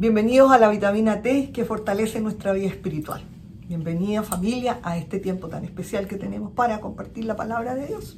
[0.00, 3.24] Bienvenidos a la vitamina T que fortalece nuestra vida espiritual.
[3.66, 8.16] Bienvenida familia a este tiempo tan especial que tenemos para compartir la palabra de Dios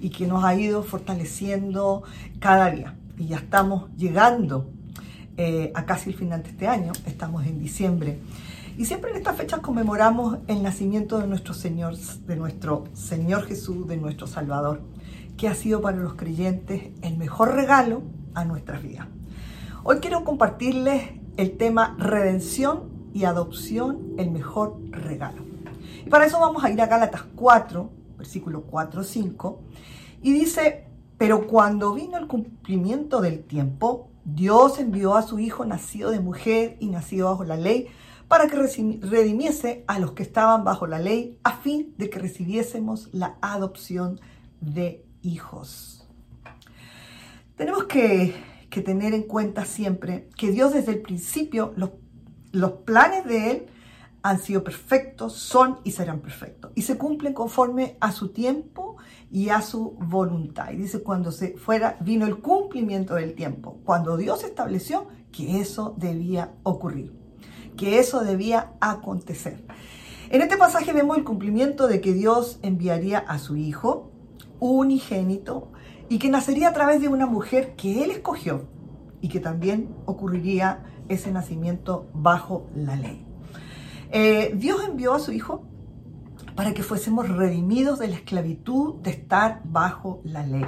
[0.00, 2.04] y que nos ha ido fortaleciendo
[2.38, 2.94] cada día.
[3.16, 4.70] Y ya estamos llegando
[5.36, 8.20] eh, a casi el final de este año, estamos en diciembre.
[8.76, 13.88] Y siempre en estas fechas conmemoramos el nacimiento de nuestro Señor, de nuestro Señor Jesús,
[13.88, 14.82] de nuestro Salvador,
[15.36, 18.02] que ha sido para los creyentes el mejor regalo
[18.34, 19.08] a nuestras vidas.
[19.84, 25.44] Hoy quiero compartirles el tema redención y adopción, el mejor regalo.
[26.04, 29.60] Y para eso vamos a ir a Gálatas 4, versículo 4, 5,
[30.22, 36.10] y dice, pero cuando vino el cumplimiento del tiempo, Dios envió a su Hijo nacido
[36.10, 37.86] de mujer y nacido bajo la ley,
[38.26, 43.08] para que redimiese a los que estaban bajo la ley, a fin de que recibiésemos
[43.12, 44.20] la adopción
[44.60, 46.06] de hijos.
[47.56, 48.34] Tenemos que,
[48.70, 51.90] que tener en cuenta siempre que Dios desde el principio, los,
[52.52, 53.66] los planes de Él
[54.22, 56.72] han sido perfectos, son y serán perfectos.
[56.74, 58.96] Y se cumplen conforme a su tiempo
[59.30, 60.70] y a su voluntad.
[60.72, 65.94] Y dice, cuando se fuera, vino el cumplimiento del tiempo, cuando Dios estableció que eso
[65.98, 67.12] debía ocurrir,
[67.76, 69.64] que eso debía acontecer.
[70.30, 74.10] En este pasaje vemos el cumplimiento de que Dios enviaría a su Hijo,
[74.60, 75.72] unigénito,
[76.08, 78.68] y que nacería a través de una mujer que Él escogió,
[79.20, 83.24] y que también ocurriría ese nacimiento bajo la ley.
[84.10, 85.64] Eh, Dios envió a su Hijo
[86.54, 90.66] para que fuésemos redimidos de la esclavitud de estar bajo la ley.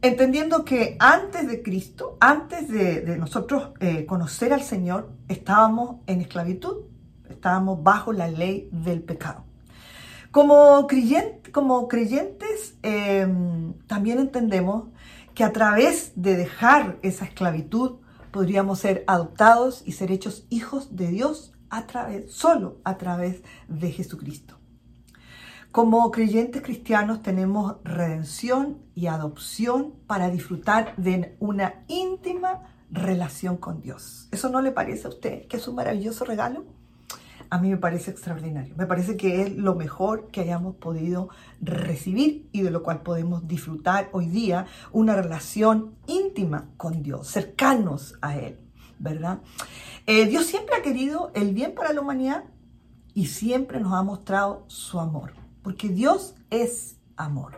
[0.00, 6.86] Entendiendo que antes de Cristo, antes de, nosotros eh, conocer al Señor, estábamos en esclavitud,
[7.30, 9.44] estábamos bajo la ley del pecado.
[10.32, 10.88] Como,
[11.52, 14.88] como creyentes, em, también entendemos
[15.34, 17.98] que a través de dejar esa esclavitud
[18.30, 23.92] podríamos ser adoptados y ser hechos hijos de Dios a través, solo a través de
[23.92, 24.58] Jesucristo.
[25.70, 34.28] Como creyentes cristianos tenemos redención y adopción para disfrutar de una íntima relación con Dios.
[34.32, 36.64] ¿Eso no le parece a usted que es un maravilloso regalo?
[37.52, 38.74] A mí me parece extraordinario.
[38.78, 41.28] Me parece que es lo mejor que hayamos podido
[41.60, 48.14] recibir y de lo cual podemos disfrutar hoy día una relación íntima con Dios, cercanos
[48.22, 48.58] a Él,
[48.98, 49.40] ¿verdad?
[50.06, 52.44] Eh, Dios siempre ha querido el bien para la humanidad
[53.12, 57.52] y siempre nos ha mostrado su amor, porque Dios es amor.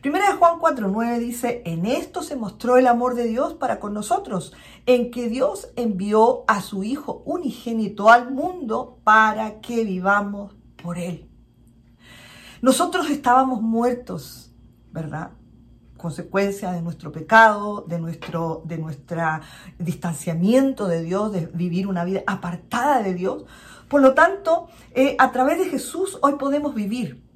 [0.00, 3.92] Primera de Juan 4.9 dice, en esto se mostró el amor de Dios para con
[3.92, 4.54] nosotros,
[4.86, 11.28] en que Dios envió a su Hijo unigénito al mundo para que vivamos por Él.
[12.62, 14.54] Nosotros estábamos muertos,
[14.90, 15.32] ¿verdad?
[15.98, 19.42] consecuencia de nuestro pecado, de nuestro de nuestra
[19.78, 23.44] distanciamiento de Dios, de vivir una vida apartada de Dios.
[23.86, 27.29] Por lo tanto, eh, a través de Jesús hoy podemos vivir.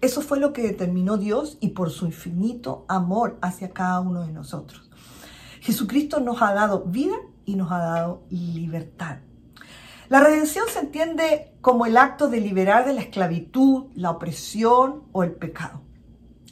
[0.00, 4.32] Eso fue lo que determinó Dios y por su infinito amor hacia cada uno de
[4.32, 4.88] nosotros.
[5.60, 9.18] Jesucristo nos ha dado vida y nos ha dado libertad.
[10.08, 15.24] La redención se entiende como el acto de liberar de la esclavitud, la opresión o
[15.24, 15.82] el pecado.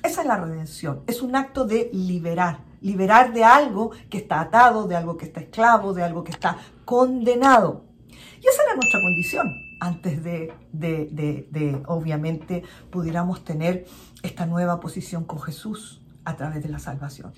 [0.03, 1.03] Esa es la redención.
[1.07, 2.65] Es un acto de liberar.
[2.81, 6.59] Liberar de algo que está atado, de algo que está esclavo, de algo que está
[6.85, 7.85] condenado.
[8.11, 13.87] Y esa era nuestra condición antes de, obviamente, pudiéramos tener
[14.23, 17.33] esta nueva posición con Jesús a través de la salvación.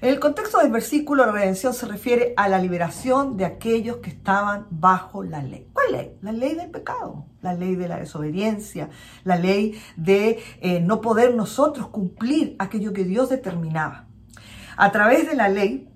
[0.00, 4.10] En el contexto del versículo, la redención se refiere a la liberación de aquellos que
[4.10, 5.68] estaban bajo la ley.
[5.72, 6.18] ¿Cuál ley?
[6.20, 8.90] La ley del pecado, la ley de la desobediencia,
[9.22, 14.06] la ley de eh, no poder nosotros cumplir aquello que Dios determinaba.
[14.76, 15.88] A través de la ley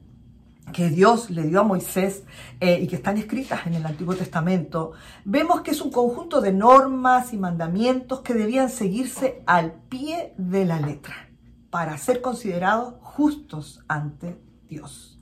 [0.73, 2.25] que Dios le dio a Moisés
[2.61, 4.93] eh, y que están escritas en el Antiguo Testamento,
[5.25, 10.65] vemos que es un conjunto de normas y mandamientos que debían seguirse al pie de
[10.65, 11.29] la letra
[11.71, 15.19] para ser considerados justos ante Dios.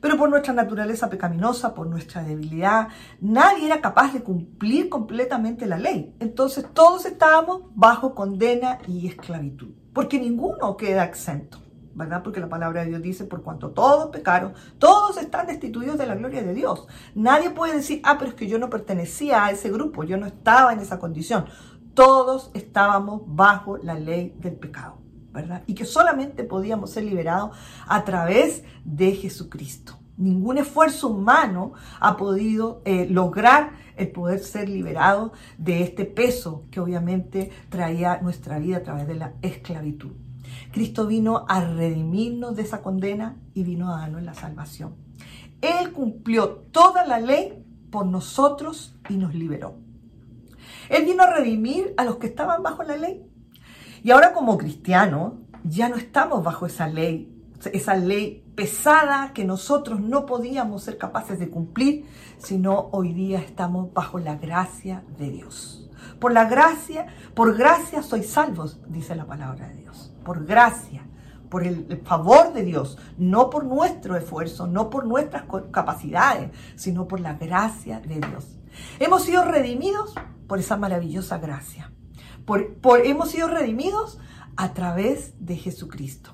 [0.00, 2.88] Pero por nuestra naturaleza pecaminosa, por nuestra debilidad,
[3.20, 6.14] nadie era capaz de cumplir completamente la ley.
[6.20, 11.65] Entonces todos estábamos bajo condena y esclavitud, porque ninguno queda exento.
[11.96, 12.22] ¿Verdad?
[12.22, 16.14] Porque la palabra de Dios dice, por cuanto todos pecaron, todos están destituidos de la
[16.14, 16.86] gloria de Dios.
[17.14, 20.26] Nadie puede decir, ah, pero es que yo no pertenecía a ese grupo, yo no
[20.26, 21.46] estaba en esa condición.
[21.94, 24.98] Todos estábamos bajo la ley del pecado,
[25.32, 25.62] ¿verdad?
[25.66, 27.56] Y que solamente podíamos ser liberados
[27.88, 29.98] a través de Jesucristo.
[30.18, 36.80] Ningún esfuerzo humano ha podido eh, lograr el poder ser liberado de este peso que
[36.80, 40.25] obviamente traía nuestra vida a través de la esclavitud.
[40.72, 44.94] Cristo vino a redimirnos de esa condena y vino a darnos la salvación.
[45.60, 49.74] Él cumplió toda la ley por nosotros y nos liberó.
[50.88, 53.24] Él vino a redimir a los que estaban bajo la ley.
[54.02, 57.32] Y ahora como cristianos ya no estamos bajo esa ley,
[57.72, 62.06] esa ley pesada que nosotros no podíamos ser capaces de cumplir,
[62.38, 65.85] sino hoy día estamos bajo la gracia de Dios.
[66.18, 70.14] Por la gracia, por gracia sois salvos, dice la palabra de Dios.
[70.24, 71.06] Por gracia,
[71.48, 77.20] por el, favor de Dios, no por nuestro esfuerzo, no por nuestras capacidades, sino por
[77.20, 78.58] la gracia de Dios.
[78.98, 80.14] Hemos sido redimidos
[80.46, 81.92] por esa maravillosa gracia.
[82.44, 84.18] Por, por, hemos sido redimidos
[84.56, 86.32] a través de Jesucristo.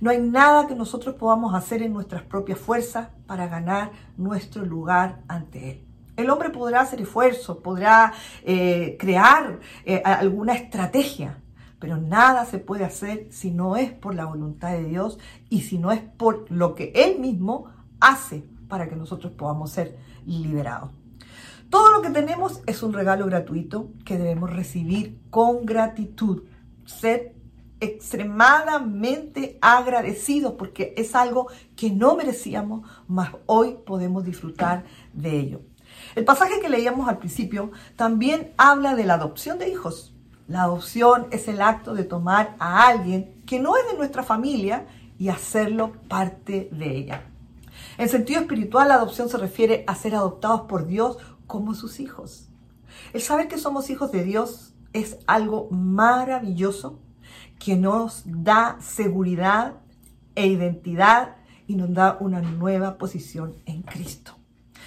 [0.00, 5.22] No hay nada que nosotros podamos hacer en nuestras propias fuerzas para ganar nuestro lugar
[5.28, 5.89] ante Él.
[6.20, 8.12] El hombre podrá hacer esfuerzo, podrá
[8.44, 11.38] eh, crear eh, alguna estrategia,
[11.78, 15.18] pero nada se puede hacer si no es por la voluntad de Dios
[15.48, 17.66] y si no es por lo que Él mismo
[18.00, 19.96] hace para que nosotros podamos ser
[20.26, 20.90] liberados.
[21.70, 26.42] Todo lo que tenemos es un regalo gratuito que debemos recibir con gratitud,
[26.84, 27.34] ser
[27.80, 35.60] extremadamente agradecidos porque es algo que no merecíamos, mas hoy podemos disfrutar de ello.
[36.14, 40.14] El pasaje que leíamos al principio también habla de la adopción de hijos.
[40.48, 44.86] La adopción es el acto de tomar a alguien que no es de nuestra familia
[45.18, 47.22] y hacerlo parte de ella.
[47.98, 52.48] En sentido espiritual, la adopción se refiere a ser adoptados por Dios como sus hijos.
[53.12, 56.98] El saber que somos hijos de Dios es algo maravilloso
[57.60, 59.74] que nos da seguridad
[60.34, 61.36] e identidad
[61.66, 64.36] y nos da una nueva posición en Cristo.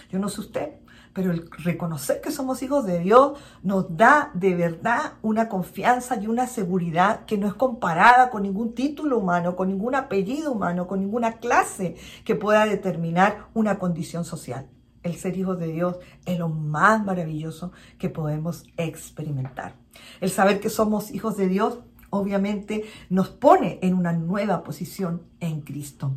[0.09, 0.82] Yo no sé usted,
[1.13, 6.27] pero el reconocer que somos hijos de Dios nos da de verdad una confianza y
[6.27, 10.99] una seguridad que no es comparada con ningún título humano, con ningún apellido humano, con
[10.99, 11.95] ninguna clase
[12.25, 14.67] que pueda determinar una condición social.
[15.03, 19.75] El ser hijos de Dios es lo más maravilloso que podemos experimentar.
[20.21, 25.61] El saber que somos hijos de Dios obviamente nos pone en una nueva posición en
[25.61, 26.13] Cristo.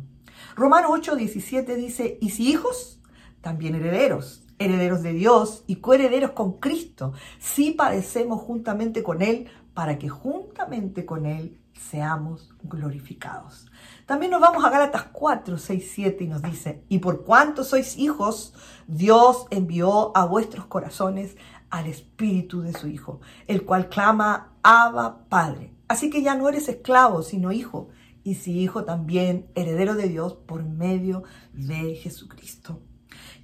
[0.55, 2.99] Romanos 8, 17 dice, y si hijos,
[3.41, 9.99] también herederos, herederos de Dios y coherederos con Cristo, si padecemos juntamente con Él, para
[9.99, 13.67] que juntamente con Él seamos glorificados.
[14.05, 17.97] También nos vamos a Gálatas 4, 6, 7 y nos dice, y por cuanto sois
[17.97, 18.53] hijos,
[18.87, 21.35] Dios envió a vuestros corazones
[21.69, 25.73] al Espíritu de su Hijo, el cual clama, Abba Padre.
[25.87, 27.89] Así que ya no eres esclavo, sino hijo,
[28.23, 31.23] y si hijo también, heredero de Dios por medio
[31.53, 32.81] de Jesucristo.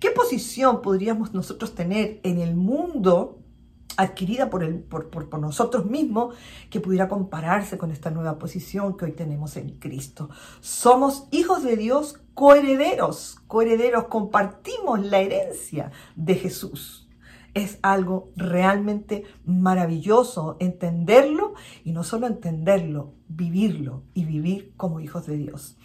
[0.04, 3.40] ¿Qué posición podríamos nosotros tener en el mundo
[3.96, 6.36] adquirida por, por, por, nosotros mismos
[6.70, 10.30] que pudiera compararse con esta nueva posición que hoy tenemos en Cristo?
[10.60, 17.08] Somos hijos de Dios coherederos, coherederos, compartimos la herencia de Jesús
[17.54, 21.54] es algo realmente maravilloso entenderlo
[21.86, 25.78] y no solo entenderlo, vivirlo y vivir como hijos de Dios.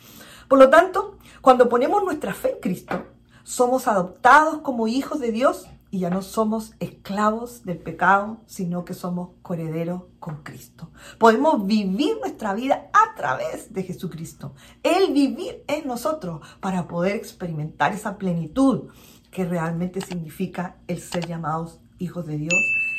[0.49, 3.04] Por lo tanto, cuando ponemos nuestra fe en Cristo,
[3.49, 8.93] somos adoptados como hijos de Dios y ya no somos esclavos del pecado, sino que
[8.93, 10.90] somos coherederos con Cristo.
[11.19, 14.52] Podemos vivir nuestra vida a través de Jesucristo.
[14.83, 18.90] Él vivir en nosotros para poder experimentar esa plenitud
[19.31, 22.55] que realmente significa el ser llamados hijos de Dios,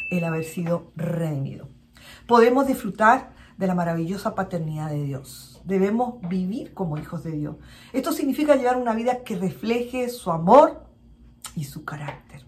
[0.10, 1.68] el haber sido redimido.
[2.26, 5.62] Podemos disfrutar de la maravillosa paternidad de Dios.
[5.66, 7.58] Debemos vivir como hijos de Dios.
[7.92, 10.86] Esto significa llevar una vida que refleje su amor
[11.58, 12.46] y su carácter.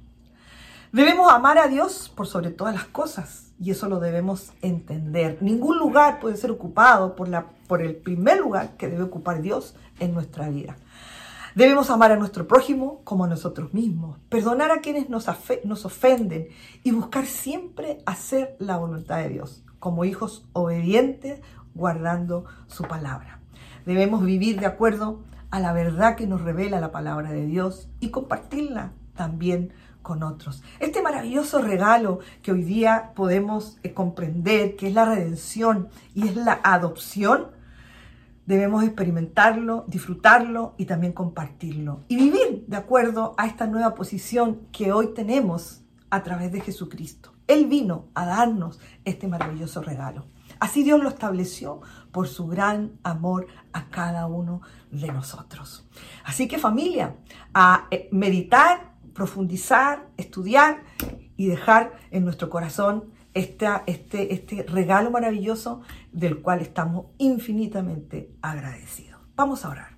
[0.94, 5.38] Debemos amar a Dios por sobre todas las cosas y eso lo debemos entender.
[5.41, 9.75] Ningún lugar puede ser ocupado por, la, por el primer lugar que debe ocupar Dios
[10.00, 10.77] en nuestra vida.
[11.56, 15.25] Debemos amar a nuestro prójimo como a nosotros mismos, perdonar a quienes nos,
[15.65, 16.48] nos ofenden
[16.84, 21.41] y buscar siempre hacer la voluntad de Dios, como hijos obedientes,
[21.73, 23.39] guardando su palabra.
[23.85, 28.09] Debemos vivir de acuerdo a la verdad que nos revela la palabra de Dios y
[28.09, 29.73] compartirla también
[30.03, 30.63] con otros.
[30.79, 36.35] Este maravilloso regalo que hoy día podemos eh, comprender, que es la redención y es
[36.35, 37.47] la adopción,
[38.45, 42.01] debemos experimentarlo, disfrutarlo y también compartirlo.
[42.07, 47.31] Y vivir de acuerdo a esta nueva posición que hoy tenemos a través de Jesucristo.
[47.48, 50.25] Él vino a darnos este maravilloso regalo.
[50.60, 51.81] Así Dios lo estableció
[52.12, 55.88] por su gran amor a cada uno de nosotros.
[56.24, 57.15] Así que familia,
[57.53, 60.83] a eh, meditar, profundizar, estudiar
[61.36, 65.81] y dejar en nuestro corazón este, este, este regalo maravilloso
[66.12, 69.19] del cual estamos infinitamente agradecidos.
[69.36, 69.89] Vamos a orar.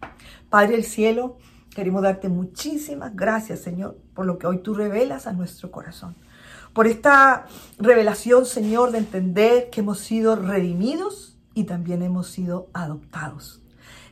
[0.50, 1.38] Padre del cielo,
[1.75, 6.15] queremos darte muchísimas gracias, Señor, por lo que hoy tú revelas a nuestro corazón.
[6.73, 7.45] Por esta
[7.77, 13.61] revelación, Señor, de entender que hemos sido redimidos y también hemos sido adoptados.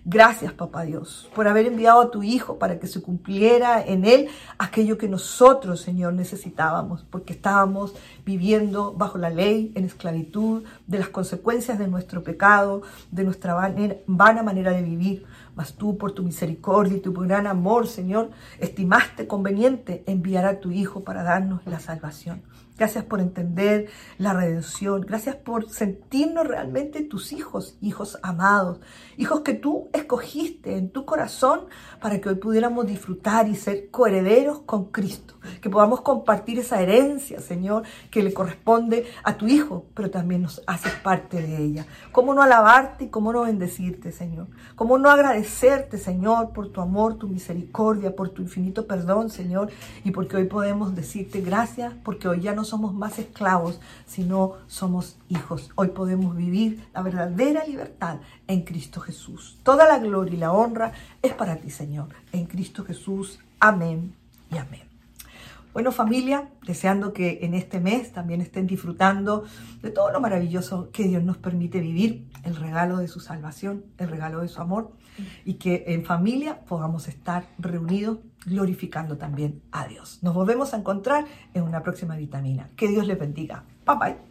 [0.03, 4.29] Gracias, papá Dios, por haber enviado a tu Hijo para que se cumpliera en Él
[4.58, 7.93] aquello que nosotros, Señor, necesitábamos, porque estábamos
[8.25, 12.81] viviendo bajo la ley, en esclavitud, de las consecuencias de nuestro pecado,
[13.12, 13.53] de nuestra
[14.08, 15.24] vana manera de vivir.
[15.53, 20.72] Mas tú, por tu misericordia y tu gran amor, Señor, estimaste conveniente enviar a tu
[20.72, 22.41] Hijo para darnos la salvación.
[22.81, 25.01] Gracias por entender la redención.
[25.01, 28.79] Gracias por sentirnos realmente tus hijos, hijos amados,
[29.17, 31.62] hijos que tú escogiste en tu corazón
[32.01, 35.36] para que hoy pudiéramos disfrutar y ser coherederos con Cristo.
[35.60, 40.62] Que podamos compartir esa herencia, Señor, que le corresponde a tu Hijo, pero también nos
[40.67, 41.86] haces parte de ella.
[42.12, 44.48] ¿Cómo no alabarte y cómo no bendecirte, Señor?
[44.75, 49.69] ¿Cómo no agradecerte, Señor, por tu amor, tu misericordia, por tu infinito perdón, Señor?
[50.03, 55.17] Y porque hoy podemos decirte gracias, porque hoy ya no somos más esclavos, sino somos
[55.29, 55.71] hijos.
[55.75, 58.17] Hoy podemos vivir la verdadera libertad
[58.48, 59.57] en Cristo Jesús.
[59.81, 60.91] Toda la gloria y la honra
[61.23, 62.09] es para ti, Señor.
[62.31, 63.39] En Cristo Jesús.
[63.59, 64.13] Amén
[64.51, 64.83] y amén.
[65.73, 69.43] Bueno familia, deseando que en este mes también estén disfrutando
[69.81, 74.09] de todo lo maravilloso que Dios nos permite vivir, el regalo de su salvación, el
[74.09, 74.91] regalo de su amor,
[75.45, 80.19] y que en familia podamos estar reunidos glorificando también a Dios.
[80.21, 82.69] Nos volvemos a encontrar en una próxima vitamina.
[82.75, 83.63] Que Dios les bendiga.
[83.88, 84.30] Bye bye.